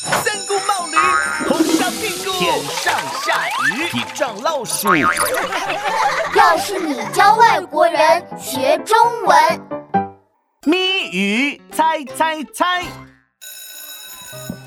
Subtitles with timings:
[0.00, 0.96] 三顾冒驴，
[1.48, 4.94] 红烧屁股，天上下雨，地上老鼠。
[6.36, 9.36] 要是你教外国人学中文，
[10.66, 12.84] 谜语猜猜猜。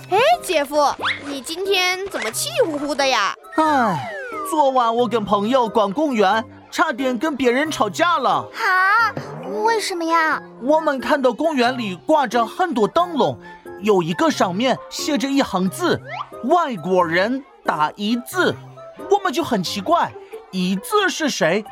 [0.10, 0.94] 哎，姐夫，
[1.26, 3.34] 你今天怎么气呼呼的呀？
[3.56, 4.12] 唉，
[4.50, 8.46] 昨晚我跟朋友逛公园，差点跟别人吵架了。
[8.54, 9.16] 啊？
[9.64, 10.42] 为什么呀？
[10.62, 13.40] 我们看到公园里挂着很多灯笼，
[13.82, 16.02] 有一个上面写着一行字
[16.46, 18.56] ：“外国人打一字。”
[19.10, 20.12] 我们就很奇怪，
[20.52, 21.66] 一字是谁？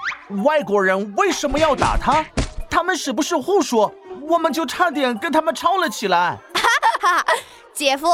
[0.44, 2.26] 外国人为什么要打他？
[2.70, 3.94] 他们是不是胡说？
[4.28, 6.38] 我们就差点跟他们吵了起来。
[6.54, 6.62] 哈
[7.02, 7.26] 哈哈。
[7.74, 8.08] 姐夫，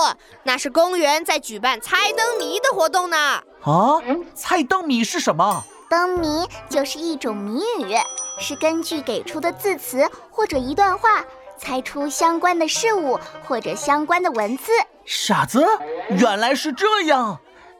[0.43, 3.17] 那是公园在举办猜灯谜的活动呢。
[3.63, 3.99] 啊，
[4.35, 5.63] 猜灯谜是什么？
[5.89, 7.95] 灯谜就是一种谜语，
[8.39, 11.23] 是根据给出的字词或者一段话，
[11.57, 14.71] 猜出相关的事物或者相关的文字。
[15.05, 15.65] 傻子，
[16.09, 17.39] 原来是这样。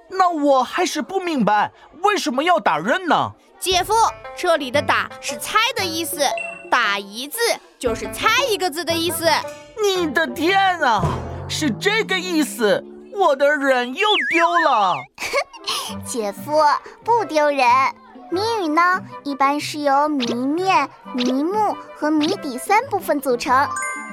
[0.09, 1.71] 那我还是不明白，
[2.03, 3.31] 为什么要打人呢？
[3.59, 3.93] 姐夫，
[4.37, 6.19] 这里的“打”是猜的意思
[6.69, 7.39] ，“打一字”
[7.79, 9.25] 就是猜一个字的意思。
[9.81, 11.01] 你的天啊！
[11.49, 14.95] 是这个意思，我的人又丢了。
[16.05, 16.61] 姐夫
[17.03, 17.65] 不丢人。
[18.31, 18.81] 谜语呢，
[19.23, 23.67] 一般是由谜面、谜目和谜底三部分组成。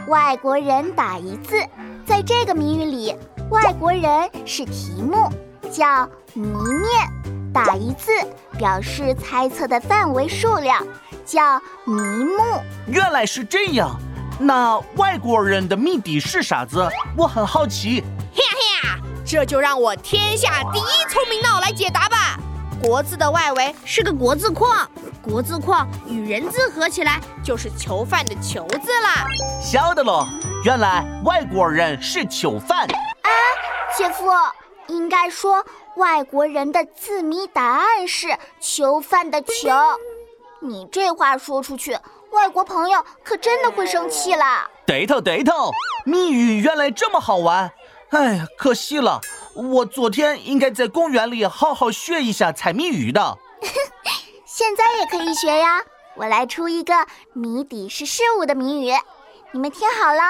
[0.07, 1.57] 外国人打一字，
[2.05, 3.17] 在这个谜语里，
[3.51, 5.31] 外国人是题目，
[5.71, 8.13] 叫谜面；打一字
[8.59, 10.87] 表示猜测的范围数量，
[11.25, 12.43] 叫谜目。
[12.89, 13.99] 原来是这样。
[14.39, 16.89] 那外国人的谜底是啥子？
[17.17, 18.03] 我很好奇。
[18.35, 22.39] 嘿呀嘿呀，这就让我天下第一聪明脑来解答吧。
[22.83, 24.91] 国字的外围是个国字框，
[25.23, 29.25] 国字框与人字合起来就是囚犯的囚字啦。
[29.61, 30.27] 晓得喽，
[30.65, 32.81] 原来外国人是囚犯。
[32.81, 33.31] 啊，
[33.97, 34.27] 姐夫，
[34.89, 39.71] 应该说外国人的字谜答案是囚犯的囚。
[40.61, 41.97] 你这话说出去。
[42.33, 44.67] 外国朋友可真的会生气啦！
[44.87, 45.71] 对头对头，
[46.05, 47.71] 谜语原来这么好玩。
[48.09, 49.21] 哎呀，可惜了，
[49.55, 53.39] 我昨天应该在公园里好好学一下猜谜语的。
[54.45, 55.83] 现在也可以学呀！
[56.14, 58.92] 我来出一个谜底是事物的谜语，
[59.52, 60.23] 你们听好了。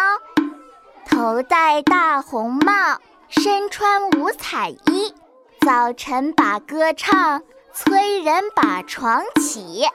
[1.04, 5.14] 头戴大红帽，身穿五彩衣，
[5.60, 7.42] 早晨把歌唱，
[7.74, 9.86] 催人把床起。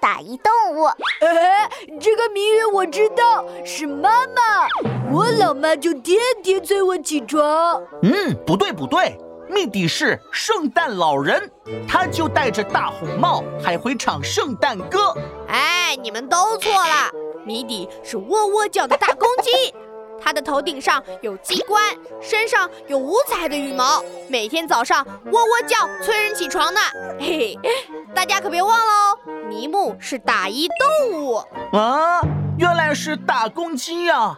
[0.00, 0.84] 打一动物，
[1.20, 1.68] 哎，
[2.00, 4.66] 这个谜语我知道，是妈妈。
[5.12, 7.82] 我老妈就天天催我起床。
[8.02, 9.18] 嗯，不对不对，
[9.48, 11.50] 谜底是圣诞老人，
[11.86, 15.14] 他就戴着大红帽，还会唱圣诞歌。
[15.48, 17.10] 哎，你们都错了，
[17.44, 19.74] 谜底是喔喔叫的大公鸡。
[20.22, 21.82] 它的头顶上有机关，
[22.20, 26.80] 身上有五彩的羽毛，每天早上喔喔叫，催人起床呢。
[27.18, 27.70] 嘿嘿，
[28.14, 31.36] 大家可别忘了哦，麋鹿是打一动物
[31.72, 32.20] 啊，
[32.58, 34.36] 原来是打公鸡呀，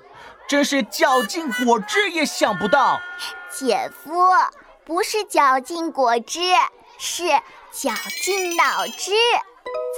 [0.48, 3.00] 真是绞尽果汁也想不到。
[3.50, 4.12] 姐夫，
[4.84, 6.41] 不是绞尽果汁，
[6.98, 7.25] 是
[7.71, 7.92] 绞
[8.22, 9.12] 尽脑汁。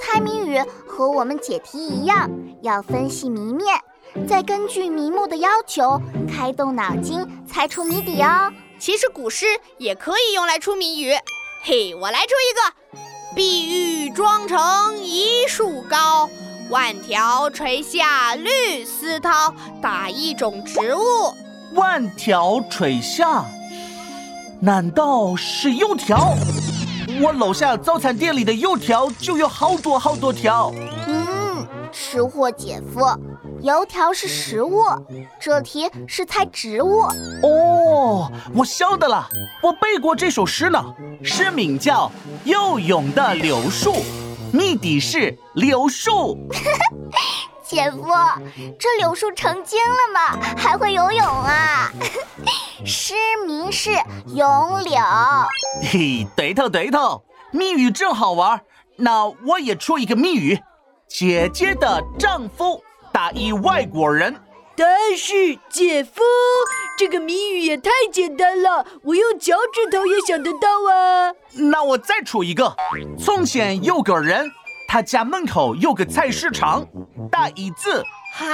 [0.01, 2.29] 猜谜语和我们解题一样，
[2.61, 3.79] 要分析谜面。
[4.27, 8.51] 再根据谜目的要求，开动脑筋猜出谜底哦。
[8.79, 9.45] 其实古诗
[9.77, 11.13] 也可以用来出谜语。
[11.61, 12.95] 嘿，我来出一个：
[13.35, 16.29] 碧玉妆成一树高，
[16.69, 19.53] 万条垂下绿丝绦。
[19.81, 21.33] 打一种植物。
[21.73, 23.45] 万条垂下，
[24.61, 26.33] 难道是油条？
[27.21, 30.71] 我楼下早餐店里的油条就有好多好多条。
[31.07, 33.01] 嗯，吃货姐夫。
[33.65, 34.83] 油条是食物，
[35.39, 36.99] 这题是猜植物。
[37.41, 39.27] 哦，我晓得了，
[39.63, 40.79] 我背过这首诗呢。
[41.23, 42.05] 诗名叫
[42.43, 43.91] 《游泳的柳树》，
[44.53, 46.37] 谜底是柳树。
[47.65, 48.05] 姐夫，
[48.77, 50.39] 这柳树成精了吗？
[50.55, 51.91] 还会游泳啊？
[52.85, 53.15] 诗
[53.47, 53.89] 名是
[54.27, 54.93] 《咏柳》。
[55.91, 58.61] 嘿，对头对头，谜语真好玩。
[58.97, 60.61] 那我也出一个谜语：
[61.07, 62.83] 姐姐的丈夫。
[63.15, 64.35] 打一外国人，
[64.75, 66.21] 但是姐夫，
[66.97, 71.31] 这个谜语也太简单了，我用脚趾头也想得到啊。
[71.53, 72.75] 那我再出一个：
[73.17, 74.51] 从前有个人，
[74.89, 76.85] 他家门口有个菜市场，
[77.31, 78.03] 打一字。
[78.33, 78.45] 哈，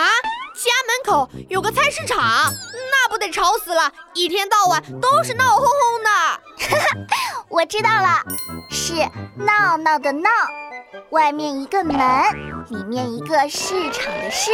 [0.53, 6.09] 家门口有个菜市场，那不得吵死了，一天到晚都是闹哄哄的。
[6.11, 8.21] 哈哈，我知道了，
[8.69, 8.93] 是
[9.43, 10.29] 闹闹的闹。
[11.11, 11.97] 外面一个门，
[12.69, 14.51] 里面一个市场的市，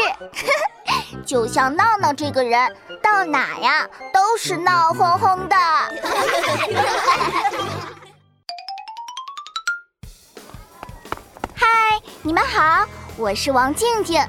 [1.25, 5.56] 就像闹闹这个人，到哪呀都是闹哄哄的。
[11.56, 11.66] 嗨，
[12.22, 12.86] 你们好，
[13.18, 14.22] 我是王静静。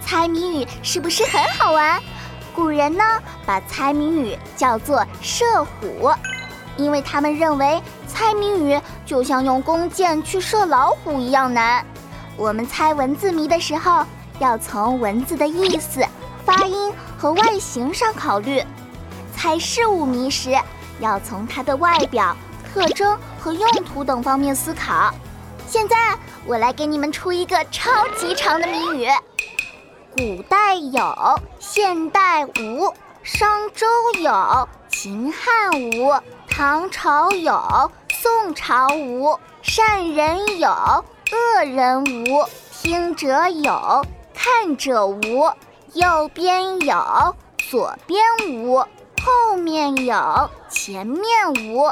[0.00, 2.02] 猜谜语是不是很好玩？
[2.54, 3.04] 古人呢
[3.46, 6.10] 把猜谜语叫做射虎，
[6.80, 11.84] 因为他们认为猜谜语就像用弓箭去射老虎一样难。
[12.36, 14.04] 我们猜文字谜的时候，
[14.38, 16.02] 要从文字的意思、
[16.44, 18.62] 发音和外形上考虑；
[19.36, 20.58] 猜事物谜时，
[21.00, 22.34] 要从它的外表、
[22.72, 25.12] 特征和用途等方面思考。
[25.66, 25.96] 现在
[26.46, 29.06] 我来给你们出一个超级长的谜语。
[30.12, 32.92] 古代有，现代无；
[33.22, 33.86] 商周
[34.20, 34.68] 有，
[35.02, 44.04] 秦汉无；唐朝有，宋朝无；善人有，恶人无；听者有，
[44.34, 45.50] 看者无；
[45.94, 47.34] 右边有，
[47.70, 48.84] 左边无；
[49.24, 51.22] 后面有，前面
[51.54, 51.90] 无；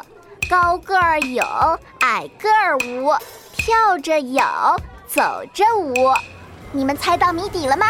[0.51, 1.43] 高个儿有，
[2.01, 3.17] 矮个儿无；
[3.57, 4.43] 跳着有，
[5.07, 5.23] 走
[5.55, 6.13] 着无。
[6.73, 7.87] 你们猜到谜底了吗？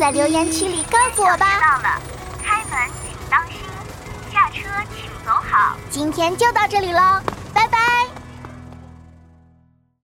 [0.00, 2.00] 在留言区里告诉我吧。
[5.56, 5.74] 好。
[5.90, 7.00] 今天就到这里喽，
[7.54, 7.95] 拜拜。